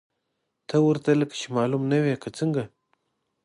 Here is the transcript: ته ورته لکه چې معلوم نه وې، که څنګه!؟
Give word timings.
ته 0.67 0.75
ورته 0.87 1.09
لکه 1.21 1.35
چې 1.41 1.47
معلوم 1.57 1.83
نه 1.91 1.97
وې، 2.03 2.15
که 2.23 2.29
څنګه!؟ 2.37 2.63